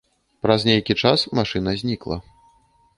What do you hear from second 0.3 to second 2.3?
Праз нейкі час машына знікла.